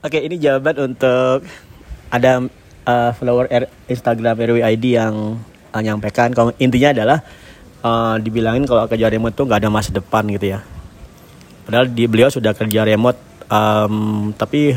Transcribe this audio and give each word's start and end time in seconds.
Oke, 0.00 0.16
ini 0.16 0.40
jawaban 0.40 0.96
untuk 0.96 1.44
ada 2.08 2.40
uh, 2.88 3.10
follower 3.12 3.52
R- 3.52 3.68
Instagram 3.84 4.32
RWID 4.32 4.96
yang 4.96 5.36
uh, 5.76 5.82
nyampaikan 5.84 6.32
kalau 6.32 6.56
intinya 6.56 6.96
adalah 6.96 7.18
uh, 7.84 8.16
dibilangin 8.16 8.64
kalau 8.64 8.88
kerja 8.88 9.12
remote 9.12 9.36
tuh 9.36 9.44
nggak 9.44 9.60
ada 9.60 9.68
masa 9.68 9.92
depan 9.92 10.24
gitu 10.32 10.56
ya. 10.56 10.64
Padahal 11.68 11.92
di 11.92 12.08
beliau 12.08 12.32
sudah 12.32 12.56
kerja 12.56 12.88
remote 12.88 13.44
um, 13.52 14.32
tapi 14.40 14.72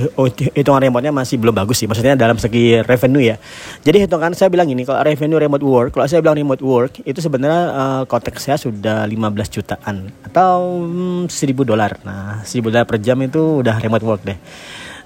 hitungan 0.60 0.92
remote-nya 0.92 1.16
masih 1.16 1.40
belum 1.40 1.56
bagus 1.56 1.80
sih. 1.80 1.88
Maksudnya 1.88 2.20
dalam 2.20 2.36
segi 2.36 2.84
revenue 2.84 3.24
ya. 3.24 3.40
Jadi 3.80 4.04
hitungan 4.04 4.36
saya 4.36 4.52
bilang 4.52 4.68
ini 4.68 4.84
kalau 4.84 5.08
revenue 5.08 5.40
remote 5.40 5.64
work, 5.64 5.90
kalau 5.96 6.04
saya 6.04 6.20
bilang 6.20 6.36
remote 6.36 6.60
work 6.60 7.00
itu 7.08 7.24
sebenarnya 7.24 7.64
uh, 7.72 8.04
konteks 8.12 8.44
saya 8.44 8.60
sudah 8.60 9.08
15 9.08 9.16
jutaan 9.56 10.12
atau 10.28 10.84
um, 10.84 11.32
1000 11.32 11.64
dolar. 11.64 11.96
Nah, 12.04 12.44
1000 12.44 12.60
dolar 12.60 12.84
per 12.84 13.00
jam 13.00 13.16
itu 13.24 13.64
udah 13.64 13.80
remote 13.80 14.04
work 14.04 14.24
deh 14.28 14.36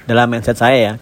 dalam 0.08 0.32
mindset 0.32 0.58
saya 0.58 0.78
ya. 0.80 0.94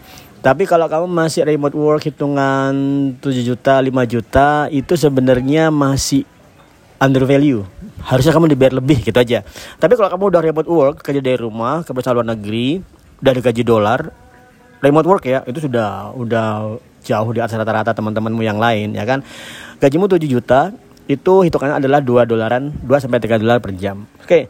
Tapi 0.46 0.70
kalau 0.70 0.86
kamu 0.86 1.10
masih 1.10 1.42
remote 1.42 1.74
work 1.74 2.06
hitungan 2.06 2.74
7 3.18 3.42
juta, 3.42 3.82
5 3.82 3.90
juta 4.06 4.70
itu 4.70 4.94
sebenarnya 4.94 5.74
masih 5.74 6.22
under 7.02 7.26
value. 7.26 7.66
Harusnya 8.06 8.30
kamu 8.30 8.54
dibayar 8.54 8.78
lebih 8.78 9.02
gitu 9.02 9.18
aja. 9.18 9.42
Tapi 9.82 9.94
kalau 9.98 10.10
kamu 10.14 10.24
udah 10.30 10.42
remote 10.46 10.70
work, 10.70 10.96
kerja 11.02 11.18
dari 11.18 11.42
rumah, 11.42 11.82
ke 11.82 11.90
luar 11.90 12.28
negeri, 12.38 12.78
udah 13.26 13.34
digaji 13.34 13.66
dolar, 13.66 14.14
remote 14.86 15.08
work 15.10 15.24
ya, 15.26 15.42
itu 15.50 15.66
sudah 15.66 16.14
udah 16.14 16.78
jauh 17.02 17.30
di 17.34 17.42
atas 17.42 17.58
rata-rata 17.58 17.98
teman-temanmu 17.98 18.42
yang 18.46 18.62
lain 18.62 18.94
ya 18.94 19.02
kan. 19.02 19.26
Gajimu 19.82 20.06
7 20.06 20.30
juta, 20.30 20.70
itu 21.10 21.42
hitungannya 21.42 21.82
adalah 21.82 22.06
2 22.06 22.22
dolaran, 22.30 22.70
2 22.86 23.02
sampai 23.02 23.18
3 23.18 23.42
dolar 23.42 23.58
per 23.62 23.74
jam. 23.78 24.06
Oke. 24.22 24.46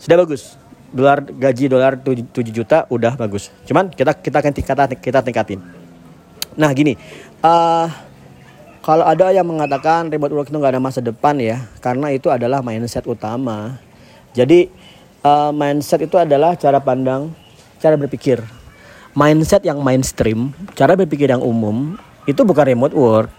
Sudah 0.00 0.16
bagus 0.16 0.59
dolar 0.90 1.22
gaji 1.22 1.70
dolar 1.70 1.98
7, 1.98 2.26
juta 2.50 2.86
udah 2.90 3.14
bagus. 3.14 3.50
Cuman 3.66 3.90
kita 3.90 4.14
kita 4.18 4.42
akan 4.42 4.52
tingkat 4.54 4.76
kita 4.98 5.18
tingkatin. 5.22 5.60
Nah 6.58 6.70
gini, 6.74 6.98
uh, 7.46 7.86
kalau 8.80 9.04
ada 9.06 9.30
yang 9.30 9.46
mengatakan 9.46 10.10
remote 10.10 10.34
work 10.34 10.48
itu 10.50 10.58
nggak 10.58 10.74
ada 10.76 10.82
masa 10.82 11.00
depan 11.04 11.38
ya, 11.38 11.62
karena 11.78 12.10
itu 12.10 12.26
adalah 12.32 12.64
mindset 12.64 13.06
utama. 13.06 13.78
Jadi 14.34 14.70
uh, 15.22 15.54
mindset 15.54 16.02
itu 16.06 16.16
adalah 16.18 16.58
cara 16.58 16.82
pandang, 16.82 17.30
cara 17.78 17.94
berpikir. 17.94 18.42
Mindset 19.10 19.66
yang 19.66 19.82
mainstream, 19.82 20.54
cara 20.78 20.94
berpikir 20.94 21.26
yang 21.26 21.42
umum 21.42 21.98
itu 22.30 22.40
bukan 22.46 22.62
remote 22.62 22.94
work. 22.94 23.30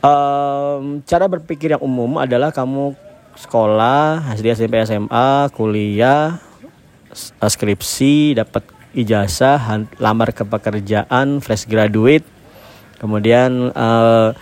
Um, 0.00 1.04
cara 1.04 1.28
berpikir 1.28 1.76
yang 1.76 1.84
umum 1.84 2.16
adalah 2.16 2.48
kamu 2.48 2.96
sekolah, 3.36 4.32
SD, 4.32 4.56
SMP, 4.56 4.80
SMA, 4.88 5.52
kuliah, 5.52 6.40
skripsi, 7.44 8.38
dapat 8.38 8.62
ijazah, 8.94 9.86
lamar 9.98 10.34
ke 10.34 10.42
pekerjaan, 10.42 11.38
fresh 11.38 11.66
graduate, 11.66 12.26
kemudian 12.98 13.70
uh, 13.74 14.34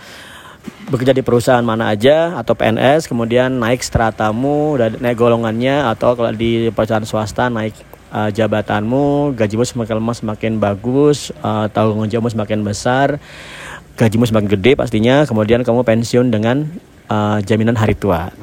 bekerja 0.89 1.13
di 1.13 1.21
perusahaan 1.21 1.63
mana 1.63 1.93
aja 1.93 2.37
atau 2.37 2.57
PNS, 2.57 3.05
kemudian 3.05 3.61
naik 3.61 3.85
stratamu, 3.85 4.77
naik 4.77 5.17
golongannya 5.17 5.85
atau 5.89 6.17
kalau 6.17 6.33
di 6.33 6.73
perusahaan 6.73 7.05
swasta 7.05 7.47
naik 7.47 7.77
uh, 8.09 8.29
jabatanmu, 8.33 9.37
gajimu 9.37 9.63
semakin 9.65 9.95
lama 10.01 10.13
semakin 10.13 10.57
bagus, 10.57 11.29
uh, 11.45 11.69
tanggung 11.69 12.09
jawabmu 12.09 12.33
semakin 12.33 12.59
besar, 12.65 13.21
gajimu 13.95 14.25
semakin 14.25 14.49
gede 14.49 14.71
pastinya, 14.73 15.23
kemudian 15.29 15.61
kamu 15.61 15.85
pensiun 15.85 16.33
dengan 16.33 16.65
uh, 17.07 17.37
jaminan 17.45 17.77
hari 17.77 17.93
tua. 17.93 18.33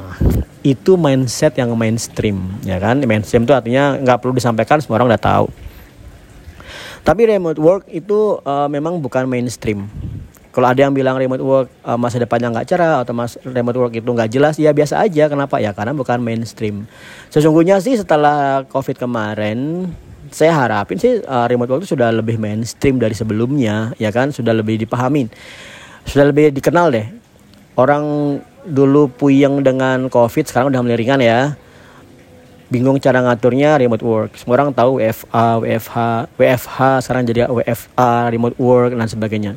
Itu 0.67 0.99
mindset 0.99 1.55
yang 1.55 1.71
mainstream 1.79 2.43
ya 2.67 2.83
kan? 2.83 2.99
Mainstream 3.07 3.47
itu 3.47 3.55
artinya 3.55 3.95
nggak 4.03 4.19
perlu 4.19 4.35
disampaikan 4.35 4.83
semua 4.83 4.99
orang 4.99 5.15
udah 5.15 5.23
tahu. 5.23 5.47
Tapi 7.07 7.23
remote 7.31 7.63
work 7.63 7.85
itu 7.95 8.43
uh, 8.43 8.67
memang 8.67 8.99
bukan 8.99 9.31
mainstream. 9.31 9.87
Kalau 10.51 10.67
ada 10.67 10.83
yang 10.83 10.91
bilang 10.91 11.15
remote 11.15 11.45
work 11.45 11.69
uh, 11.87 11.95
masa 11.95 12.19
depannya 12.19 12.51
nggak 12.51 12.67
cerah 12.67 13.07
atau 13.07 13.15
mas 13.15 13.39
remote 13.47 13.79
work 13.79 13.95
itu 13.95 14.11
nggak 14.11 14.27
jelas 14.27 14.59
ya 14.59 14.75
biasa 14.75 15.07
aja. 15.07 15.31
Kenapa? 15.31 15.63
Ya 15.63 15.71
karena 15.71 15.95
bukan 15.95 16.19
mainstream. 16.19 16.91
Sesungguhnya 17.31 17.79
sih 17.79 17.95
setelah 17.95 18.67
covid 18.67 18.99
kemarin 18.99 19.87
saya 20.35 20.51
harapin 20.59 20.99
sih 20.99 21.23
uh, 21.23 21.47
remote 21.47 21.71
work 21.71 21.87
itu 21.87 21.95
sudah 21.95 22.11
lebih 22.11 22.43
mainstream 22.43 22.99
dari 22.99 23.15
sebelumnya 23.15 23.95
ya 24.03 24.11
kan? 24.11 24.35
Sudah 24.35 24.51
lebih 24.51 24.83
dipahamin. 24.83 25.31
Sudah 26.03 26.27
lebih 26.27 26.51
dikenal 26.51 26.91
deh. 26.91 27.07
Orang 27.79 28.03
dulu 28.67 29.09
puyeng 29.09 29.63
dengan 29.63 30.11
covid 30.11 30.45
sekarang 30.45 30.75
udah 30.75 30.83
mulai 30.83 30.99
ringan 30.99 31.23
ya. 31.23 31.55
Bingung 32.67 32.99
cara 32.99 33.23
ngaturnya 33.23 33.79
remote 33.79 34.03
work. 34.03 34.31
Semua 34.35 34.59
orang 34.59 34.75
tahu 34.75 34.99
WFA 34.99 35.63
WFH 35.63 35.97
WFH 36.35 36.79
sekarang 37.07 37.23
jadi 37.23 37.47
WFA 37.47 38.29
remote 38.35 38.59
work 38.59 38.91
dan 38.91 39.07
sebagainya. 39.07 39.53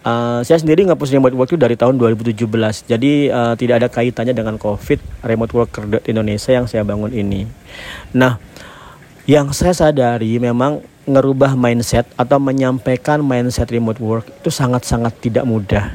Uh, 0.00 0.40
saya 0.42 0.56
sendiri 0.56 0.82
nggak 0.82 0.96
punya 0.96 1.20
remote 1.20 1.36
work 1.36 1.48
itu 1.52 1.60
dari 1.60 1.76
tahun 1.76 2.00
2017 2.00 2.40
jadi 2.88 3.12
uh, 3.28 3.52
tidak 3.52 3.84
ada 3.84 3.88
kaitannya 3.92 4.32
dengan 4.32 4.56
covid 4.56 4.96
remote 5.20 5.52
work 5.52 5.76
Indonesia 6.08 6.50
yang 6.50 6.66
saya 6.66 6.82
bangun 6.82 7.12
ini. 7.14 7.46
Nah 8.16 8.40
yang 9.28 9.52
saya 9.54 9.76
sadari 9.76 10.40
memang 10.40 10.82
ngerubah 11.04 11.54
mindset 11.54 12.08
atau 12.16 12.40
menyampaikan 12.42 13.20
mindset 13.22 13.70
remote 13.70 14.00
work 14.00 14.26
itu 14.26 14.48
sangat-sangat 14.48 15.14
tidak 15.20 15.44
mudah 15.44 15.92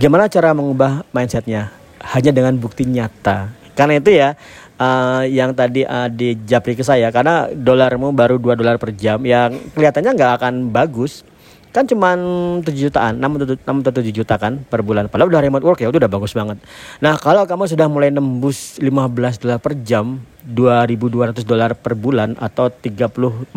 Gimana 0.00 0.24
cara 0.28 0.56
mengubah 0.56 1.04
mindsetnya? 1.12 1.68
Hanya 2.00 2.32
dengan 2.32 2.56
bukti 2.56 2.88
nyata. 2.88 3.52
Karena 3.76 4.00
itu 4.00 4.10
ya, 4.12 4.36
uh, 4.80 5.24
yang 5.24 5.52
tadi 5.52 5.84
uh, 5.84 6.08
di 6.08 6.36
japri 6.44 6.76
ke 6.76 6.84
saya, 6.84 7.08
karena 7.08 7.48
dolarmu 7.52 8.12
baru 8.12 8.36
2 8.36 8.56
dolar 8.56 8.76
per 8.76 8.92
jam, 8.96 9.20
yang 9.24 9.52
kelihatannya 9.72 10.12
nggak 10.16 10.32
akan 10.40 10.54
bagus. 10.72 11.24
Kan 11.72 11.88
cuma 11.88 12.12
7 12.12 12.68
jutaan, 12.68 13.16
6 13.16 13.64
atau 13.64 13.92
7 13.96 14.12
juta 14.12 14.36
kan 14.36 14.60
per 14.68 14.84
bulan. 14.84 15.08
Padahal 15.08 15.32
udah 15.32 15.40
remote 15.40 15.64
work 15.64 15.80
ya, 15.80 15.88
itu 15.88 15.96
udah 15.96 16.12
bagus 16.12 16.36
banget. 16.36 16.60
Nah, 17.00 17.16
kalau 17.16 17.48
kamu 17.48 17.64
sudah 17.64 17.88
mulai 17.88 18.12
nembus 18.12 18.76
15 18.76 19.40
dolar 19.40 19.56
per 19.56 19.72
jam, 19.80 20.20
2.200 20.44 21.48
dolar 21.48 21.72
per 21.72 21.96
bulan 21.96 22.36
atau 22.36 22.68
34 22.68 23.56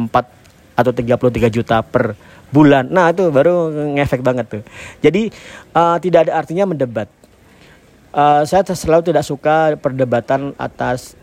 atau 0.76 0.92
33 0.92 1.50
juta 1.50 1.80
per 1.82 2.14
bulan. 2.52 2.88
Nah 2.92 3.10
itu 3.12 3.32
baru 3.32 3.72
ngefek 3.96 4.22
banget 4.22 4.46
tuh. 4.48 4.64
Jadi 5.02 5.32
uh, 5.74 5.98
tidak 6.00 6.30
ada 6.30 6.40
artinya 6.40 6.70
mendebat. 6.70 7.10
Uh, 8.16 8.48
saya 8.48 8.64
selalu 8.64 9.12
tidak 9.12 9.28
suka 9.28 9.76
perdebatan 9.76 10.56
atas 10.56 11.20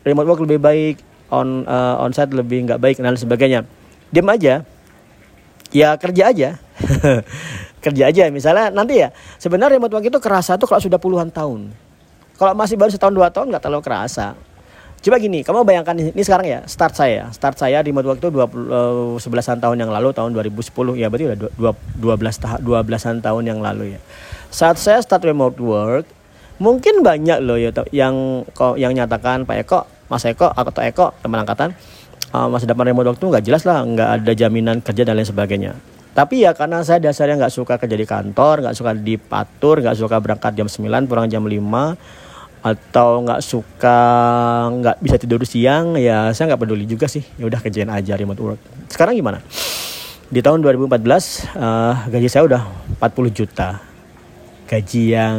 remote 0.00 0.28
work 0.28 0.40
lebih 0.48 0.60
baik, 0.64 0.96
on 1.32 1.68
uh, 1.68 2.00
onsite 2.04 2.32
lebih 2.32 2.68
nggak 2.68 2.80
baik 2.80 2.96
dan 3.00 3.16
sebagainya. 3.16 3.68
Diam 4.12 4.28
aja, 4.28 4.64
ya 5.72 5.96
kerja 5.96 6.32
aja, 6.32 6.48
kerja 7.84 8.04
aja. 8.08 8.22
Misalnya 8.32 8.72
nanti 8.72 9.00
ya 9.00 9.12
sebenarnya 9.36 9.76
remote 9.76 9.92
work 9.92 10.08
itu 10.08 10.20
kerasa 10.20 10.56
tuh 10.56 10.68
kalau 10.68 10.80
sudah 10.80 11.00
puluhan 11.00 11.28
tahun. 11.28 11.72
Kalau 12.36 12.52
masih 12.56 12.80
baru 12.80 12.88
setahun 12.88 13.12
dua 13.12 13.28
tahun 13.28 13.52
nggak 13.52 13.64
terlalu 13.64 13.84
kerasa. 13.84 14.36
Coba 15.02 15.18
gini, 15.18 15.42
kamu 15.42 15.66
bayangkan 15.66 15.98
ini 15.98 16.22
sekarang 16.22 16.46
ya, 16.46 16.60
start 16.70 16.94
saya. 16.94 17.26
Start 17.34 17.58
saya 17.58 17.82
di 17.82 17.90
work 17.90 18.22
itu 18.22 18.30
20 18.30 19.18
uh, 19.18 19.18
11 19.18 19.58
tahun 19.58 19.74
yang 19.82 19.90
lalu 19.90 20.14
tahun 20.14 20.30
2010 20.30 20.62
ya 20.94 21.10
berarti 21.10 21.26
udah 21.26 21.74
12 21.98 22.22
tahun 22.38 22.58
12-an 22.62 23.18
tahun 23.18 23.42
yang 23.42 23.58
lalu 23.58 23.98
ya. 23.98 24.00
Saat 24.54 24.78
saya 24.78 25.02
start 25.02 25.26
remote 25.26 25.58
work, 25.58 26.06
mungkin 26.62 27.02
banyak 27.02 27.42
loh 27.42 27.58
ya 27.58 27.74
yang 27.90 28.46
yang 28.78 28.94
nyatakan 28.94 29.42
Pak 29.42 29.66
Eko, 29.66 29.90
Mas 30.06 30.22
Eko 30.22 30.54
atau 30.54 30.70
Eko 30.86 31.10
teman 31.18 31.42
angkatan 31.42 31.74
uh, 32.30 32.46
masa 32.46 32.70
depan 32.70 32.86
remote 32.94 33.10
work 33.10 33.18
itu 33.18 33.26
nggak 33.26 33.42
jelas 33.42 33.66
lah, 33.66 33.82
nggak 33.82 34.22
ada 34.22 34.32
jaminan 34.38 34.78
kerja 34.86 35.02
dan 35.02 35.18
lain 35.18 35.26
sebagainya. 35.26 35.74
Tapi 36.14 36.46
ya 36.46 36.54
karena 36.54 36.78
saya 36.86 37.02
dasarnya 37.02 37.42
nggak 37.42 37.50
suka 37.50 37.74
kerja 37.74 37.98
di 37.98 38.06
kantor, 38.06 38.70
nggak 38.70 38.76
suka 38.78 38.94
dipatur, 38.94 39.82
nggak 39.82 39.98
suka 39.98 40.22
berangkat 40.22 40.54
jam 40.54 40.70
9 40.70 41.10
pulang 41.10 41.26
jam 41.26 41.42
5 41.42 42.21
atau 42.62 43.26
nggak 43.26 43.42
suka 43.42 43.98
nggak 44.70 44.96
bisa 45.02 45.18
tidur 45.18 45.42
siang 45.42 45.98
ya 45.98 46.30
saya 46.30 46.54
nggak 46.54 46.62
peduli 46.62 46.86
juga 46.86 47.10
sih. 47.10 47.26
Ya 47.34 47.50
udah 47.50 47.58
kerjain 47.58 47.90
aja 47.90 48.14
remote 48.14 48.38
work. 48.38 48.60
Sekarang 48.86 49.18
gimana? 49.18 49.42
Di 50.32 50.40
tahun 50.40 50.62
2014 50.64 50.86
uh, 50.88 50.96
eh, 50.96 51.94
gaji 52.14 52.28
saya 52.30 52.46
udah 52.46 52.62
40 53.02 53.34
juta. 53.34 53.82
Gaji 54.70 55.02
yang 55.12 55.38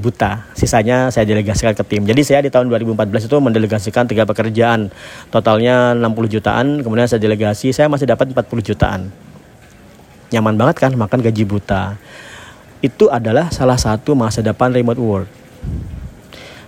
buta. 0.00 0.48
Sisanya 0.56 1.12
saya 1.12 1.28
delegasikan 1.28 1.76
ke 1.76 1.84
tim. 1.84 2.06
Jadi 2.06 2.22
saya 2.24 2.40
di 2.40 2.48
tahun 2.48 2.72
2014 2.72 3.28
itu 3.28 3.36
mendelegasikan 3.36 4.08
tiga 4.08 4.24
pekerjaan. 4.24 4.88
Totalnya 5.28 5.92
60 5.92 6.34
jutaan 6.38 6.66
kemudian 6.80 7.10
saya 7.10 7.20
delegasi 7.20 7.74
saya 7.74 7.90
masih 7.90 8.06
dapat 8.06 8.30
40 8.32 8.70
jutaan. 8.72 9.10
Nyaman 10.30 10.54
banget 10.54 10.86
kan 10.86 10.94
makan 10.94 11.18
gaji 11.18 11.42
buta. 11.44 11.98
Itu 12.80 13.10
adalah 13.12 13.50
salah 13.52 13.76
satu 13.76 14.16
masa 14.16 14.40
depan 14.40 14.72
remote 14.72 15.02
work 15.02 15.40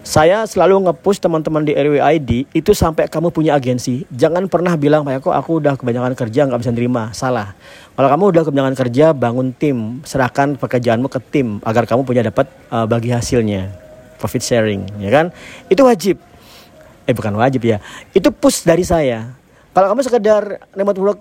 saya 0.02 0.42
selalu 0.50 0.90
ngepush 0.90 1.22
teman-teman 1.22 1.62
di 1.62 1.78
RWID 1.78 2.50
itu 2.50 2.70
sampai 2.74 3.06
kamu 3.06 3.30
punya 3.30 3.54
agensi. 3.54 4.02
Jangan 4.10 4.50
pernah 4.50 4.74
bilang, 4.74 5.06
Pak 5.06 5.30
kok 5.30 5.34
aku 5.34 5.62
udah 5.62 5.78
kebanyakan 5.78 6.18
kerja 6.18 6.42
nggak 6.50 6.58
bisa 6.58 6.74
terima. 6.74 7.14
Salah. 7.14 7.54
Kalau 7.94 8.10
kamu 8.10 8.24
udah 8.34 8.42
kebanyakan 8.42 8.74
kerja, 8.74 9.14
bangun 9.14 9.54
tim, 9.54 10.02
serahkan 10.02 10.58
pekerjaanmu 10.58 11.06
ke 11.06 11.22
tim 11.30 11.62
agar 11.62 11.86
kamu 11.86 12.02
punya 12.02 12.26
dapat 12.26 12.50
uh, 12.74 12.82
bagi 12.82 13.14
hasilnya, 13.14 13.70
profit 14.18 14.42
sharing, 14.42 14.90
ya 14.98 15.10
kan? 15.14 15.30
Itu 15.70 15.86
wajib. 15.86 16.18
Eh 17.06 17.14
bukan 17.14 17.38
wajib 17.38 17.62
ya. 17.62 17.78
Itu 18.10 18.34
push 18.34 18.66
dari 18.66 18.82
saya. 18.82 19.38
Kalau 19.70 19.86
kamu 19.86 20.02
sekedar 20.02 20.66
remote 20.74 20.98
work 20.98 21.20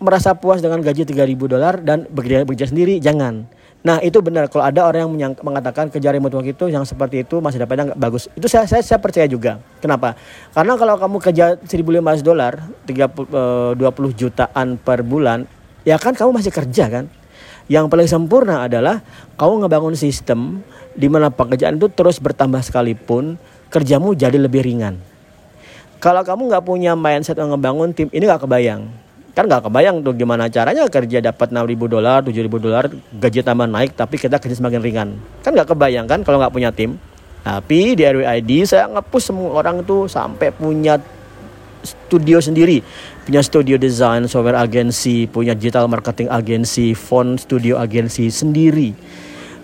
merasa 0.00 0.32
puas 0.32 0.64
dengan 0.64 0.80
gaji 0.80 1.04
3000 1.04 1.36
dolar 1.36 1.78
dan 1.84 2.08
bekerja, 2.08 2.48
bekerja 2.48 2.72
sendiri 2.72 2.96
jangan 2.98 3.46
Nah 3.82 3.98
itu 3.98 4.22
benar 4.22 4.46
kalau 4.46 4.62
ada 4.62 4.86
orang 4.86 5.10
yang 5.18 5.34
mengatakan 5.42 5.90
kejar 5.90 6.14
remote 6.14 6.38
work 6.38 6.54
itu 6.54 6.70
yang 6.70 6.86
seperti 6.86 7.26
itu 7.26 7.42
masih 7.42 7.58
dapatnya 7.58 7.92
nggak 7.92 8.00
bagus. 8.00 8.30
Itu 8.38 8.46
saya, 8.46 8.62
saya 8.70 8.78
saya 8.78 9.02
percaya 9.02 9.26
juga. 9.26 9.58
Kenapa? 9.82 10.14
Karena 10.54 10.78
kalau 10.78 10.94
kamu 10.94 11.16
kerja 11.18 11.58
1.500 11.58 12.22
dolar, 12.22 12.62
30 12.86 13.74
20 13.74 13.82
eh, 13.82 14.12
jutaan 14.14 14.78
per 14.78 15.02
bulan, 15.02 15.50
ya 15.82 15.98
kan 15.98 16.14
kamu 16.14 16.30
masih 16.30 16.54
kerja 16.54 16.86
kan. 16.86 17.04
Yang 17.66 17.90
paling 17.90 18.08
sempurna 18.10 18.70
adalah 18.70 19.02
kamu 19.34 19.66
ngebangun 19.66 19.98
sistem 19.98 20.62
di 20.94 21.10
mana 21.10 21.34
pekerjaan 21.34 21.74
itu 21.74 21.90
terus 21.90 22.22
bertambah 22.22 22.62
sekalipun 22.62 23.34
kerjamu 23.66 24.14
jadi 24.14 24.38
lebih 24.38 24.62
ringan. 24.62 25.02
Kalau 25.98 26.22
kamu 26.22 26.54
nggak 26.54 26.66
punya 26.66 26.94
mindset 26.94 27.38
yang 27.38 27.50
ngebangun 27.54 27.94
tim, 27.94 28.06
ini 28.14 28.26
nggak 28.26 28.46
kebayang 28.46 29.01
kan 29.32 29.48
nggak 29.48 29.64
kebayang 29.64 30.04
tuh 30.04 30.12
gimana 30.12 30.52
caranya 30.52 30.84
kerja 30.92 31.24
dapat 31.24 31.48
6 31.48 31.64
ribu 31.64 31.88
dolar, 31.88 32.20
7 32.20 32.36
ribu 32.36 32.60
dolar, 32.60 32.92
gaji 33.16 33.40
tambah 33.40 33.64
naik 33.64 33.96
tapi 33.96 34.20
kita 34.20 34.36
kerja 34.36 34.60
semakin 34.60 34.80
ringan. 34.84 35.08
Kan 35.40 35.56
nggak 35.56 35.72
kebayang 35.72 36.04
kan 36.04 36.20
kalau 36.20 36.36
nggak 36.40 36.52
punya 36.52 36.68
tim. 36.68 37.00
Tapi 37.42 37.98
di 37.98 38.06
RWID 38.06 38.50
saya 38.68 38.86
ngepush 38.86 39.34
semua 39.34 39.50
orang 39.58 39.82
itu 39.82 40.06
sampai 40.06 40.54
punya 40.54 41.00
studio 41.82 42.38
sendiri, 42.38 42.78
punya 43.26 43.42
studio 43.42 43.74
design, 43.74 44.30
software 44.30 44.62
agency, 44.62 45.26
punya 45.26 45.56
digital 45.56 45.90
marketing 45.90 46.30
agency, 46.30 46.94
font 46.94 47.42
studio 47.42 47.82
agency 47.82 48.30
sendiri. 48.30 48.94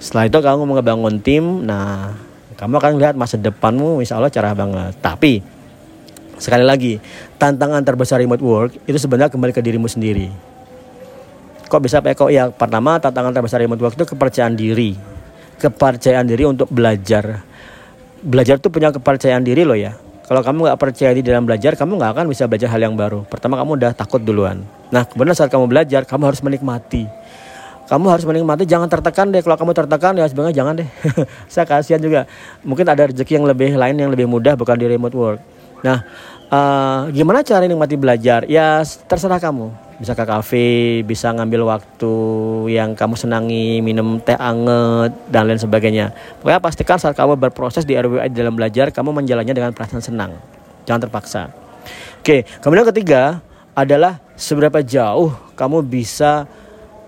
Setelah 0.03 0.27
itu 0.27 0.39
kamu 0.43 0.61
mau 0.67 0.75
ngebangun 0.79 1.23
tim, 1.23 1.45
nah 1.63 2.19
kamu 2.59 2.83
akan 2.83 2.93
lihat 2.99 3.15
masa 3.15 3.39
depanmu 3.39 4.03
insya 4.03 4.19
Allah 4.19 4.35
cerah 4.35 4.55
banget. 4.59 4.99
Tapi 4.99 5.58
Sekali 6.39 6.63
lagi, 6.63 7.03
tantangan 7.37 7.83
terbesar 7.83 8.23
remote 8.23 8.43
work 8.43 8.71
itu 8.87 8.95
sebenarnya 8.95 9.27
kembali 9.35 9.51
ke 9.51 9.59
dirimu 9.59 9.91
sendiri. 9.91 10.31
Kok 11.69 11.83
bisa 11.85 12.01
Pak 12.01 12.31
Ya, 12.31 12.49
pertama 12.49 12.97
tantangan 13.03 13.35
terbesar 13.35 13.61
remote 13.61 13.83
work 13.83 13.95
itu 13.99 14.07
kepercayaan 14.07 14.55
diri. 14.55 14.95
Kepercayaan 15.59 16.25
diri 16.25 16.47
untuk 16.47 16.71
belajar. 16.71 17.43
Belajar 18.23 18.63
tuh 18.63 18.71
punya 18.71 18.95
kepercayaan 18.95 19.43
diri 19.43 19.67
loh 19.67 19.75
ya. 19.75 19.99
Kalau 20.25 20.41
kamu 20.47 20.71
nggak 20.71 20.79
percaya 20.79 21.11
di 21.11 21.27
dalam 21.27 21.43
belajar, 21.43 21.75
kamu 21.75 21.99
nggak 21.99 22.11
akan 22.15 22.25
bisa 22.31 22.47
belajar 22.47 22.71
hal 22.71 22.81
yang 22.87 22.95
baru. 22.95 23.27
Pertama 23.27 23.59
kamu 23.59 23.81
udah 23.83 23.93
takut 23.93 24.23
duluan. 24.23 24.63
Nah, 24.95 25.05
kemudian 25.05 25.35
saat 25.35 25.51
kamu 25.51 25.67
belajar, 25.67 26.07
kamu 26.07 26.23
harus 26.31 26.41
menikmati. 26.45 27.09
Kamu 27.89 28.07
harus 28.13 28.29
menikmati, 28.29 28.69
jangan 28.69 28.87
tertekan 28.87 29.33
deh. 29.33 29.41
Kalau 29.41 29.57
kamu 29.57 29.73
tertekan 29.73 30.13
ya 30.21 30.29
sebenarnya 30.29 30.55
jangan 30.55 30.85
deh. 30.85 30.89
Saya 31.53 31.65
kasihan 31.65 31.99
juga. 31.99 32.29
Mungkin 32.61 32.85
ada 32.85 33.09
rezeki 33.09 33.41
yang 33.41 33.47
lebih 33.49 33.75
lain 33.75 33.97
yang 33.97 34.13
lebih 34.13 34.29
mudah 34.29 34.55
bukan 34.55 34.77
di 34.77 34.87
remote 34.87 35.17
work 35.17 35.41
Nah, 35.83 36.03
uh, 36.51 37.01
gimana 37.15 37.47
cara 37.47 37.65
nikmati 37.65 37.95
belajar? 37.95 38.45
Ya 38.51 38.83
terserah 38.83 39.39
kamu. 39.39 39.71
Bisa 39.99 40.15
ke 40.15 40.23
kafe, 40.23 41.03
bisa 41.03 41.35
ngambil 41.35 41.67
waktu 41.75 42.15
yang 42.71 42.95
kamu 42.95 43.19
senangi, 43.19 43.83
minum 43.83 44.23
teh 44.23 44.39
anget 44.39 45.11
dan 45.27 45.51
lain 45.51 45.59
sebagainya. 45.59 46.15
Pokoknya 46.39 46.63
pastikan 46.63 47.03
saat 47.03 47.19
kamu 47.19 47.35
berproses 47.35 47.83
di 47.83 47.99
RWI 47.99 48.31
dalam 48.31 48.55
belajar, 48.55 48.95
kamu 48.95 49.11
menjalannya 49.11 49.55
dengan 49.55 49.75
perasaan 49.75 49.99
senang. 49.99 50.39
Jangan 50.87 51.11
terpaksa. 51.11 51.51
Oke, 52.23 52.47
kemudian 52.63 52.87
ketiga 52.87 53.43
adalah 53.75 54.23
seberapa 54.39 54.79
jauh 54.87 55.35
kamu 55.59 55.83
bisa 55.83 56.47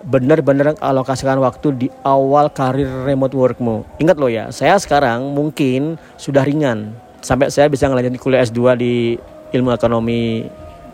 benar-benar 0.02 0.74
alokasikan 0.80 1.38
waktu 1.38 1.68
di 1.76 1.88
awal 2.02 2.50
karir 2.50 2.88
remote 3.06 3.36
workmu. 3.36 3.84
Ingat 4.02 4.16
loh 4.18 4.32
ya, 4.32 4.50
saya 4.50 4.74
sekarang 4.80 5.30
mungkin 5.30 5.94
sudah 6.16 6.42
ringan 6.42 6.96
sampai 7.20 7.52
saya 7.52 7.68
bisa 7.68 7.86
ngelanjutin 7.86 8.20
kuliah 8.20 8.44
S2 8.44 8.60
di 8.76 9.16
ilmu 9.54 9.70
ekonomi 9.72 10.44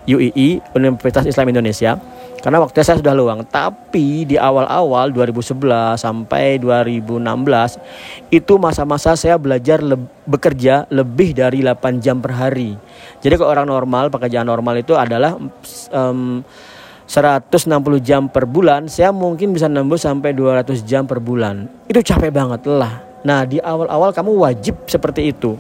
UII 0.07 0.63
Universitas 0.79 1.27
Islam 1.27 1.51
Indonesia. 1.51 1.99
Karena 2.37 2.63
waktu 2.63 2.79
saya 2.87 3.03
sudah 3.03 3.11
luang 3.11 3.43
tapi 3.43 4.23
di 4.23 4.39
awal-awal 4.39 5.11
2011 5.11 5.99
sampai 5.99 6.63
2016 6.63 7.19
itu 8.31 8.55
masa-masa 8.55 9.19
saya 9.19 9.35
belajar 9.35 9.83
le 9.83 9.99
bekerja 10.29 10.87
lebih 10.95 11.35
dari 11.35 11.67
8 11.67 11.99
jam 11.99 12.23
per 12.23 12.39
hari. 12.39 12.79
Jadi 13.19 13.35
kalau 13.35 13.51
orang 13.51 13.67
normal 13.67 14.15
pekerjaan 14.15 14.47
normal 14.47 14.79
itu 14.79 14.95
adalah 14.95 15.35
um, 15.91 16.47
160 17.11 17.67
jam 18.03 18.31
per 18.31 18.47
bulan 18.47 18.87
saya 18.87 19.11
mungkin 19.11 19.51
bisa 19.51 19.67
nembus 19.67 20.07
sampai 20.07 20.31
200 20.31 20.87
jam 20.87 21.03
per 21.03 21.19
bulan. 21.19 21.67
Itu 21.91 21.99
capek 21.99 22.31
banget 22.31 22.63
lah 22.71 23.07
nah 23.27 23.43
di 23.43 23.59
awal-awal 23.59 24.15
kamu 24.15 24.33
wajib 24.39 24.87
seperti 24.87 25.35
itu 25.35 25.59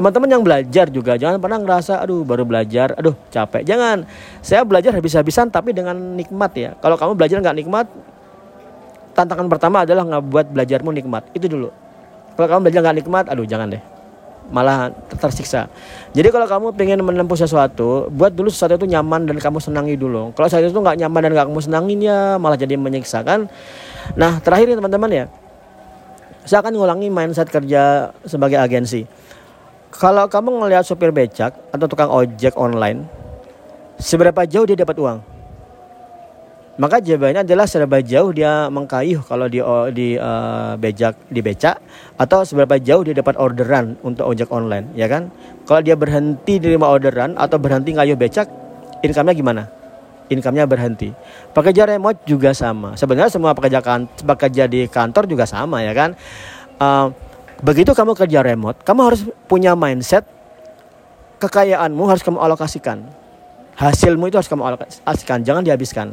Teman-teman 0.00 0.32
yang 0.32 0.40
belajar 0.40 0.88
juga 0.88 1.20
jangan 1.20 1.36
pernah 1.36 1.60
ngerasa 1.60 2.00
aduh 2.00 2.24
baru 2.24 2.48
belajar, 2.48 2.96
aduh 2.96 3.12
capek. 3.28 3.68
Jangan. 3.68 4.08
Saya 4.40 4.64
belajar 4.64 4.96
habis-habisan 4.96 5.52
tapi 5.52 5.76
dengan 5.76 5.92
nikmat 5.92 6.56
ya. 6.56 6.72
Kalau 6.80 6.96
kamu 6.96 7.20
belajar 7.20 7.36
nggak 7.44 7.56
nikmat, 7.60 7.84
tantangan 9.12 9.44
pertama 9.52 9.84
adalah 9.84 10.08
nggak 10.08 10.24
buat 10.24 10.46
belajarmu 10.56 10.88
nikmat. 10.96 11.28
Itu 11.36 11.52
dulu. 11.52 11.68
Kalau 12.32 12.48
kamu 12.48 12.60
belajar 12.64 12.80
nggak 12.80 12.96
nikmat, 12.96 13.24
aduh 13.28 13.44
jangan 13.44 13.76
deh. 13.76 13.82
Malah 14.48 14.88
tersiksa. 15.20 15.68
Jadi 16.16 16.32
kalau 16.32 16.48
kamu 16.48 16.66
pengen 16.80 17.04
menempuh 17.04 17.36
sesuatu, 17.36 18.08
buat 18.08 18.32
dulu 18.32 18.48
sesuatu 18.48 18.80
itu 18.80 18.88
nyaman 18.88 19.28
dan 19.28 19.36
kamu 19.36 19.60
senangi 19.60 20.00
dulu. 20.00 20.32
Kalau 20.32 20.48
saat 20.48 20.64
itu 20.64 20.80
nggak 20.80 20.96
nyaman 20.96 21.28
dan 21.28 21.30
nggak 21.36 21.46
kamu 21.52 21.60
senangin 21.60 22.00
ya 22.00 22.40
malah 22.40 22.56
jadi 22.56 22.72
menyiksa 22.72 23.20
kan. 23.20 23.52
Nah 24.16 24.40
terakhir 24.40 24.72
teman-teman 24.72 25.12
ya, 25.12 25.24
saya 26.48 26.64
akan 26.64 26.72
ngulangi 26.72 27.12
mindset 27.12 27.52
kerja 27.52 28.16
sebagai 28.24 28.56
agensi 28.56 29.04
kalau 29.90 30.30
kamu 30.30 30.62
ngelihat 30.62 30.86
supir 30.86 31.10
becak 31.10 31.50
atau 31.74 31.86
tukang 31.90 32.10
ojek 32.10 32.54
online, 32.54 33.10
seberapa 33.98 34.46
jauh 34.46 34.66
dia 34.66 34.78
dapat 34.78 34.96
uang? 34.96 35.18
Maka 36.80 36.96
jawabannya 37.02 37.44
adalah 37.44 37.68
seberapa 37.68 38.00
jauh 38.00 38.32
dia 38.32 38.72
mengkayuh 38.72 39.20
kalau 39.28 39.52
di 39.52 39.60
di 39.92 40.16
uh, 40.16 40.80
becak 40.80 41.12
di 41.28 41.44
becak 41.44 41.76
atau 42.16 42.40
seberapa 42.40 42.80
jauh 42.80 43.04
dia 43.04 43.12
dapat 43.12 43.36
orderan 43.36 44.00
untuk 44.00 44.24
ojek 44.24 44.48
online, 44.48 44.88
ya 44.96 45.04
kan? 45.04 45.28
Kalau 45.68 45.84
dia 45.84 45.92
berhenti 45.92 46.56
lima 46.56 46.88
orderan 46.88 47.36
atau 47.36 47.60
berhenti 47.60 47.92
ngayuh 47.92 48.16
becak, 48.16 48.48
income-nya 49.04 49.36
gimana? 49.36 49.62
Income-nya 50.32 50.64
berhenti. 50.64 51.12
Pekerja 51.52 51.84
remote 51.84 52.24
juga 52.24 52.56
sama. 52.56 52.96
Sebenarnya 52.96 53.28
semua 53.28 53.52
pekerja 53.52 53.84
kan 53.84 54.06
pekerja 54.06 54.64
di 54.64 54.88
kantor 54.88 55.28
juga 55.28 55.44
sama, 55.44 55.84
ya 55.84 55.92
kan? 55.92 56.16
Uh, 56.80 57.12
Begitu 57.60 57.92
kamu 57.92 58.16
kerja 58.16 58.40
remote, 58.40 58.80
kamu 58.80 59.00
harus 59.04 59.20
punya 59.44 59.76
mindset 59.76 60.24
kekayaanmu 61.40 62.04
harus 62.04 62.20
kamu 62.20 62.36
alokasikan. 62.40 63.00
Hasilmu 63.76 64.28
itu 64.28 64.36
harus 64.36 64.48
kamu 64.48 64.60
alokasikan, 64.60 65.40
jangan 65.40 65.64
dihabiskan. 65.64 66.12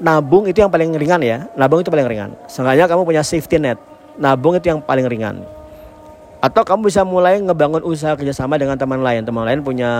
Nabung 0.00 0.48
itu 0.48 0.60
yang 0.60 0.72
paling 0.72 0.92
ringan 0.96 1.20
ya. 1.20 1.48
Nabung 1.56 1.80
itu 1.80 1.88
paling 1.88 2.08
ringan. 2.08 2.30
Seenggaknya 2.48 2.88
kamu 2.88 3.04
punya 3.04 3.22
safety 3.24 3.56
net. 3.60 3.80
Nabung 4.16 4.56
itu 4.56 4.68
yang 4.68 4.80
paling 4.80 5.08
ringan. 5.08 5.40
Atau 6.36 6.68
kamu 6.68 6.92
bisa 6.92 7.00
mulai 7.00 7.40
ngebangun 7.40 7.80
usaha 7.80 8.12
kerjasama 8.12 8.60
dengan 8.60 8.76
teman 8.76 9.00
lain. 9.00 9.24
Teman 9.24 9.48
lain 9.48 9.64
punya 9.64 9.90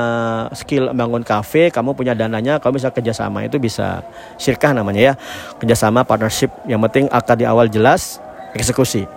skill 0.52 0.92
bangun 0.92 1.24
kafe, 1.24 1.72
kamu 1.72 1.96
punya 1.96 2.12
dananya, 2.12 2.60
kamu 2.60 2.76
bisa 2.76 2.92
kerjasama. 2.92 3.48
Itu 3.48 3.56
bisa 3.56 4.04
sirkah 4.36 4.76
namanya 4.76 5.00
ya. 5.00 5.14
Kerjasama, 5.56 6.04
partnership. 6.04 6.52
Yang 6.68 6.80
penting 6.88 7.04
akad 7.08 7.40
di 7.40 7.48
awal 7.48 7.72
jelas, 7.72 8.20
eksekusi. 8.52 9.08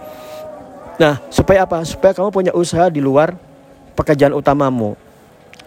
Nah, 1.00 1.16
supaya 1.32 1.64
apa? 1.64 1.80
Supaya 1.88 2.12
kamu 2.12 2.30
punya 2.30 2.52
usaha 2.52 2.92
di 2.92 3.00
luar 3.00 3.32
pekerjaan 3.96 4.36
utamamu. 4.36 5.00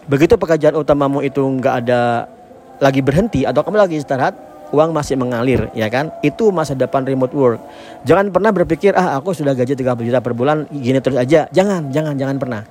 Begitu 0.05 0.37
pekerjaan 0.37 0.77
utamamu 0.77 1.25
itu 1.25 1.41
nggak 1.41 1.75
ada 1.83 2.29
lagi 2.77 3.01
berhenti 3.01 3.41
atau 3.41 3.65
kamu 3.65 3.81
lagi 3.81 3.97
istirahat, 3.97 4.37
uang 4.69 4.93
masih 4.93 5.17
mengalir, 5.17 5.73
ya 5.73 5.89
kan? 5.89 6.13
Itu 6.21 6.53
masa 6.53 6.77
depan 6.77 7.01
remote 7.01 7.33
work. 7.33 7.59
Jangan 8.05 8.29
pernah 8.29 8.53
berpikir, 8.53 8.93
ah 8.93 9.17
aku 9.17 9.33
sudah 9.33 9.57
gaji 9.57 9.73
30 9.73 10.05
juta 10.05 10.21
per 10.21 10.37
bulan, 10.37 10.69
gini 10.69 11.01
terus 11.01 11.17
aja. 11.17 11.49
Jangan, 11.49 11.89
jangan, 11.89 12.13
jangan 12.13 12.37
pernah 12.37 12.61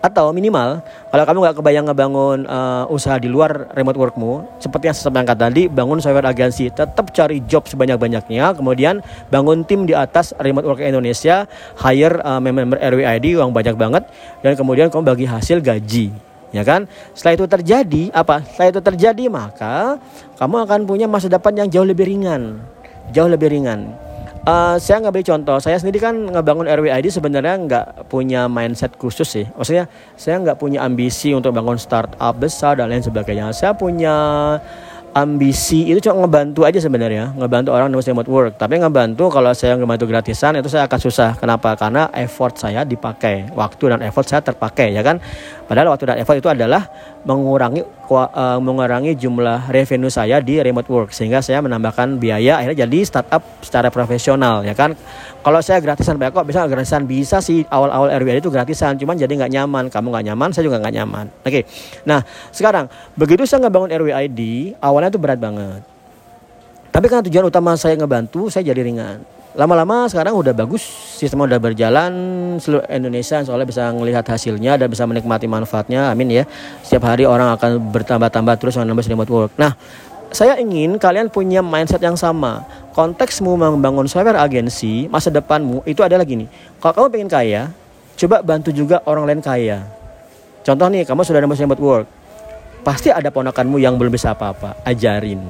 atau 0.00 0.32
minimal 0.32 0.80
kalau 1.12 1.24
kamu 1.28 1.38
nggak 1.44 1.56
kebayang 1.60 1.86
ngebangun 1.88 2.38
uh, 2.48 2.88
usaha 2.88 3.20
di 3.20 3.28
luar 3.28 3.68
remote 3.76 4.00
workmu 4.00 4.32
seperti 4.56 4.88
yang 4.88 4.96
saya 4.96 5.04
sampaikan 5.12 5.36
tadi 5.36 5.68
bangun 5.68 6.00
software 6.00 6.28
agensi 6.28 6.72
tetap 6.72 7.12
cari 7.12 7.44
job 7.44 7.68
sebanyak-banyaknya 7.68 8.56
kemudian 8.56 9.04
bangun 9.28 9.62
tim 9.68 9.84
di 9.84 9.92
atas 9.92 10.32
remote 10.40 10.64
work 10.64 10.80
Indonesia 10.80 11.44
hire 11.84 12.16
uh, 12.24 12.40
member 12.40 12.80
RWID 12.80 13.36
uang 13.36 13.52
banyak 13.52 13.76
banget 13.76 14.08
dan 14.40 14.52
kemudian 14.56 14.88
kamu 14.88 15.04
bagi 15.04 15.26
hasil 15.28 15.60
gaji 15.60 16.12
ya 16.50 16.66
kan? 16.66 16.90
Setelah 17.14 17.34
itu 17.38 17.46
terjadi 17.46 18.02
apa? 18.10 18.42
Setelah 18.42 18.68
itu 18.74 18.80
terjadi 18.82 19.24
maka 19.30 20.02
kamu 20.40 20.66
akan 20.66 20.80
punya 20.82 21.06
masa 21.06 21.30
depan 21.30 21.54
yang 21.54 21.68
jauh 21.70 21.86
lebih 21.86 22.10
ringan 22.10 22.58
jauh 23.10 23.30
lebih 23.30 23.50
ringan 23.50 23.90
Uh, 24.40 24.80
saya 24.80 25.04
nggak 25.04 25.20
beri 25.20 25.26
contoh. 25.28 25.60
Saya 25.60 25.76
sendiri 25.76 26.00
kan 26.00 26.16
ngebangun 26.16 26.64
RWID 26.64 27.12
sebenarnya 27.12 27.54
nggak 27.60 27.86
punya 28.08 28.48
mindset 28.48 28.96
khusus 28.96 29.28
sih. 29.28 29.44
Maksudnya 29.52 29.84
saya 30.16 30.40
nggak 30.40 30.56
punya 30.56 30.80
ambisi 30.80 31.36
untuk 31.36 31.52
bangun 31.52 31.76
startup 31.76 32.32
besar 32.40 32.80
dan 32.80 32.88
lain 32.88 33.04
sebagainya. 33.04 33.52
Saya 33.52 33.76
punya 33.76 34.16
ambisi 35.10 35.90
itu 35.90 35.98
cuma 36.06 36.22
ngebantu 36.22 36.62
aja 36.62 36.78
sebenarnya 36.78 37.34
ngebantu 37.34 37.74
orang 37.74 37.90
nulis 37.90 38.06
remote 38.06 38.30
work. 38.30 38.52
Tapi 38.54 38.78
ngebantu 38.78 39.26
kalau 39.26 39.50
saya 39.52 39.74
ngebantu 39.74 40.06
gratisan 40.06 40.54
itu 40.58 40.70
saya 40.70 40.86
akan 40.86 41.00
susah. 41.02 41.30
Kenapa? 41.34 41.74
Karena 41.74 42.06
effort 42.14 42.54
saya 42.54 42.86
dipakai. 42.86 43.50
Waktu 43.50 43.96
dan 43.96 44.00
effort 44.06 44.26
saya 44.26 44.42
terpakai 44.42 44.94
ya 44.94 45.02
kan? 45.02 45.18
Padahal 45.66 45.94
waktu 45.94 46.04
dan 46.10 46.16
effort 46.22 46.38
itu 46.38 46.50
adalah 46.50 46.86
mengurangi 47.26 47.82
uh, 48.10 48.58
mengurangi 48.58 49.14
jumlah 49.14 49.70
revenue 49.70 50.10
saya 50.10 50.38
di 50.38 50.62
remote 50.62 50.86
work. 50.86 51.10
Sehingga 51.10 51.42
saya 51.42 51.58
menambahkan 51.58 52.18
biaya 52.18 52.62
akhirnya 52.62 52.86
jadi 52.86 52.98
startup 53.02 53.42
secara 53.62 53.90
profesional 53.90 54.62
ya 54.62 54.78
kan? 54.78 54.94
Kalau 55.40 55.58
saya 55.64 55.80
gratisan 55.80 56.20
banyak 56.20 56.36
kok 56.36 56.46
bisa 56.46 56.68
gratisan? 56.68 57.08
Bisa 57.08 57.40
sih 57.40 57.64
awal-awal 57.66 58.12
RWI 58.20 58.44
itu 58.44 58.52
gratisan. 58.52 58.94
Cuman 58.94 59.18
jadi 59.18 59.30
nggak 59.30 59.52
nyaman. 59.56 59.84
Kamu 59.90 60.12
nggak 60.12 60.26
nyaman 60.30 60.48
saya 60.54 60.70
juga 60.70 60.78
nggak 60.78 60.94
nyaman. 60.94 61.26
Oke. 61.42 61.50
Okay. 61.50 61.62
nah 62.06 62.22
sekarang 62.54 62.86
begitu 63.18 63.42
saya 63.48 63.66
ngebangun 63.66 63.90
RWID 63.90 64.40
awalnya 65.00 65.16
itu 65.16 65.20
berat 65.24 65.40
banget. 65.40 65.80
Tapi 66.92 67.06
karena 67.08 67.24
tujuan 67.24 67.48
utama 67.48 67.72
saya 67.80 67.96
ngebantu 67.96 68.52
saya 68.52 68.68
jadi 68.68 68.84
ringan. 68.84 69.24
Lama-lama 69.56 70.06
sekarang 70.06 70.36
udah 70.36 70.54
bagus 70.54 70.84
sistem 71.18 71.42
udah 71.42 71.58
berjalan 71.58 72.12
seluruh 72.62 72.86
Indonesia 72.86 73.42
soalnya 73.42 73.66
bisa 73.66 73.90
melihat 73.96 74.22
hasilnya 74.22 74.78
dan 74.78 74.86
bisa 74.86 75.02
menikmati 75.08 75.48
manfaatnya 75.48 76.12
amin 76.12 76.44
ya. 76.44 76.44
Setiap 76.84 77.08
hari 77.08 77.24
orang 77.26 77.56
akan 77.56 77.80
bertambah-tambah 77.90 78.54
terus 78.60 78.78
menambah 78.78 79.02
remote 79.08 79.32
work 79.32 79.52
nah 79.58 79.74
saya 80.30 80.62
ingin 80.62 80.94
kalian 80.94 81.26
punya 81.26 81.58
mindset 81.58 81.98
yang 81.98 82.14
sama. 82.14 82.62
Konteksmu 82.94 83.58
membangun 83.58 84.06
software 84.06 84.38
agensi 84.38 85.10
masa 85.10 85.26
depanmu 85.34 85.82
itu 85.82 86.06
adalah 86.06 86.22
gini. 86.22 86.46
Kalau 86.78 86.94
kamu 86.94 87.06
pengen 87.10 87.30
kaya 87.30 87.62
coba 88.14 88.36
bantu 88.46 88.70
juga 88.70 89.02
orang 89.02 89.26
lain 89.26 89.42
kaya. 89.42 89.82
Contoh 90.62 90.86
nih 90.86 91.02
kamu 91.02 91.26
sudah 91.26 91.42
nambah 91.42 91.58
remote 91.58 91.82
work 91.82 92.06
pasti 92.82 93.08
ada 93.12 93.28
ponakanmu 93.28 93.76
yang 93.78 93.96
belum 93.96 94.12
bisa 94.12 94.32
apa-apa. 94.32 94.80
Ajarin. 94.84 95.40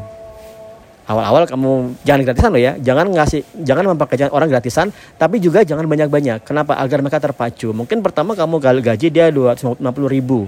Awal-awal 1.10 1.50
kamu 1.50 1.99
jangan 2.06 2.20
gratisan 2.22 2.50
loh 2.54 2.62
ya. 2.62 2.72
Jangan 2.78 3.06
ngasih 3.10 3.40
jangan 3.66 3.84
memperkerjakan 3.94 4.30
orang 4.30 4.49
gratisan 4.52 4.87
tapi 5.18 5.42
juga 5.42 5.66
jangan 5.66 5.87
banyak-banyak. 5.87 6.46
Kenapa? 6.46 6.78
Agar 6.78 7.02
mereka 7.02 7.18
terpacu. 7.18 7.75
Mungkin 7.75 7.99
pertama 8.02 8.38
kamu 8.38 8.62
gaji 8.62 9.10
dia 9.10 9.26
250 9.34 9.82
ribu. 10.06 10.46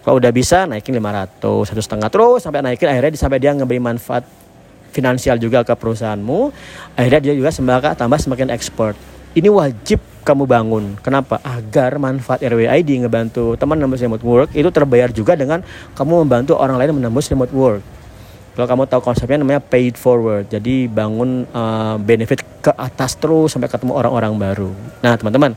Kalau 0.00 0.16
udah 0.16 0.32
bisa 0.32 0.64
naikin 0.64 0.96
500 0.96 1.68
satu 1.68 1.82
setengah. 1.84 2.08
Terus 2.08 2.40
sampai 2.40 2.64
naikin 2.64 2.88
akhirnya 2.88 3.20
sampai 3.20 3.36
dia 3.36 3.52
ngeberi 3.52 3.82
manfaat 3.82 4.24
finansial 4.90 5.36
juga 5.36 5.62
ke 5.62 5.74
perusahaanmu 5.76 6.50
akhirnya 6.96 7.20
dia 7.30 7.34
juga 7.36 7.52
semakin 7.52 7.94
tambah 7.94 8.18
semakin 8.18 8.48
ekspor 8.56 8.96
ini 9.36 9.48
wajib 9.50 10.00
kamu 10.24 10.44
bangun 10.44 10.84
kenapa 11.00 11.40
agar 11.40 11.96
manfaat 11.96 12.44
RWID 12.44 13.04
ngebantu 13.04 13.56
teman 13.56 13.80
nembus 13.80 14.04
remote 14.04 14.24
work 14.24 14.50
itu 14.52 14.68
terbayar 14.68 15.08
juga 15.08 15.36
dengan 15.36 15.64
kamu 15.96 16.24
membantu 16.24 16.56
orang 16.60 16.76
lain 16.76 17.00
menembus 17.00 17.28
remote 17.32 17.52
work 17.52 17.82
kalau 18.58 18.74
kamu 18.74 18.90
tahu 18.90 19.00
konsepnya 19.06 19.38
namanya 19.38 19.62
paid 19.62 19.94
forward. 19.94 20.50
Jadi 20.50 20.90
bangun 20.90 21.46
uh, 21.54 21.94
benefit 21.94 22.42
ke 22.58 22.74
atas 22.74 23.14
terus 23.14 23.54
sampai 23.54 23.70
ketemu 23.70 23.94
orang-orang 23.94 24.34
baru. 24.34 24.74
Nah 24.98 25.14
teman-teman, 25.14 25.54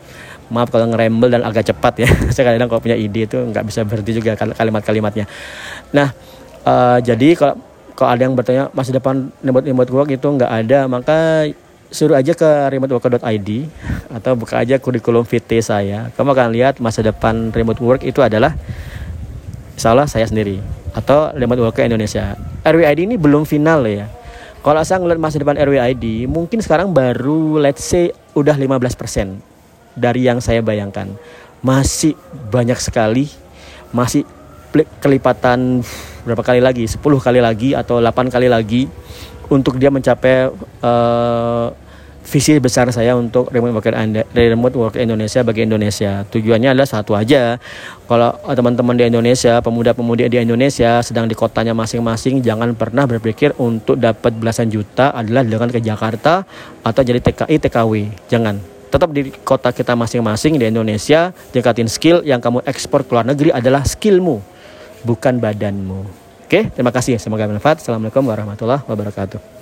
maaf 0.53 0.69
kalau 0.69 0.85
ngerembel 0.85 1.33
dan 1.33 1.41
agak 1.41 1.65
cepat 1.73 2.05
ya. 2.05 2.09
Saya 2.37 2.53
kadang 2.53 2.69
kalau 2.69 2.77
punya 2.77 2.93
ide 2.93 3.25
itu 3.25 3.41
nggak 3.41 3.65
bisa 3.65 3.81
berhenti 3.89 4.21
juga 4.21 4.37
kalimat-kalimatnya. 4.37 5.25
Nah 5.97 6.13
uh, 6.61 7.01
jadi 7.01 7.33
kalau 7.33 7.57
kalau 7.97 8.09
ada 8.13 8.21
yang 8.21 8.37
bertanya 8.37 8.69
masa 8.69 8.93
depan 8.93 9.33
remote 9.41 9.65
remote 9.65 9.89
work 9.89 10.09
itu 10.13 10.27
nggak 10.29 10.51
ada, 10.61 10.85
maka 10.85 11.49
suruh 11.91 12.15
aja 12.15 12.31
ke 12.31 12.49
remoteworker.id 12.71 13.49
atau 14.15 14.31
buka 14.39 14.63
aja 14.63 14.79
kurikulum 14.79 15.27
VT 15.27 15.59
saya. 15.59 16.07
Kamu 16.15 16.31
akan 16.31 16.49
lihat 16.55 16.79
masa 16.79 17.03
depan 17.03 17.51
remote 17.51 17.83
work 17.83 18.01
itu 18.07 18.23
adalah 18.23 18.55
salah 19.75 20.07
saya 20.07 20.23
sendiri 20.25 20.63
atau 20.95 21.35
remote 21.35 21.59
worker 21.59 21.83
Indonesia. 21.83 22.39
RWID 22.63 23.11
ini 23.11 23.15
belum 23.19 23.43
final 23.43 23.83
ya. 23.85 24.07
Kalau 24.61 24.79
saya 24.85 25.01
ngeliat 25.01 25.19
masa 25.19 25.41
depan 25.41 25.57
RWID, 25.57 26.29
mungkin 26.31 26.61
sekarang 26.61 26.95
baru 26.95 27.59
let's 27.59 27.81
say 27.81 28.13
udah 28.37 28.53
15% 28.55 29.41
dari 29.97 30.21
yang 30.29 30.39
saya 30.39 30.61
bayangkan. 30.63 31.11
Masih 31.65 32.13
banyak 32.53 32.77
sekali, 32.77 33.27
masih 33.89 34.23
kelipatan 35.01 35.83
berapa 36.23 36.45
kali 36.45 36.61
lagi, 36.61 36.85
10 36.85 37.01
kali 37.01 37.41
lagi 37.41 37.73
atau 37.73 37.97
8 37.99 38.29
kali 38.29 38.47
lagi 38.47 38.85
untuk 39.51 39.75
dia 39.81 39.91
mencapai 39.91 40.47
uh, 40.79 41.73
visi 42.21 42.55
besar 42.61 42.87
saya 42.93 43.17
untuk 43.17 43.49
remote 43.49 43.81
work 43.81 43.89
remote 44.33 44.75
work 44.77 44.95
Indonesia 44.95 45.41
bagi 45.41 45.65
Indonesia. 45.65 46.23
Tujuannya 46.29 46.71
adalah 46.71 46.89
satu 46.89 47.17
aja. 47.17 47.57
Kalau 48.05 48.31
teman-teman 48.45 48.95
di 48.95 49.09
Indonesia, 49.09 49.59
pemuda-pemudi 49.59 50.29
di 50.29 50.37
Indonesia 50.39 51.01
sedang 51.01 51.25
di 51.25 51.33
kotanya 51.33 51.73
masing-masing, 51.73 52.39
jangan 52.45 52.77
pernah 52.77 53.09
berpikir 53.09 53.57
untuk 53.57 53.97
dapat 53.97 54.31
belasan 54.37 54.69
juta 54.69 55.11
adalah 55.11 55.41
dengan 55.43 55.69
ke 55.71 55.81
Jakarta 55.81 56.45
atau 56.85 57.01
jadi 57.01 57.19
TKI 57.19 57.57
TKW. 57.57 57.93
Jangan. 58.29 58.61
Tetap 58.91 59.09
di 59.15 59.31
kota 59.47 59.71
kita 59.71 59.95
masing-masing 59.95 60.59
di 60.59 60.67
Indonesia, 60.67 61.31
tingkatin 61.55 61.87
skill 61.87 62.27
yang 62.27 62.43
kamu 62.43 62.59
ekspor 62.67 63.07
ke 63.07 63.15
luar 63.15 63.23
negeri 63.23 63.55
adalah 63.55 63.87
skillmu, 63.87 64.43
bukan 65.07 65.39
badanmu. 65.39 66.03
Oke, 66.43 66.67
terima 66.75 66.91
kasih. 66.91 67.15
Semoga 67.15 67.47
bermanfaat. 67.47 67.79
Assalamualaikum 67.79 68.27
warahmatullahi 68.27 68.83
wabarakatuh. 68.83 69.60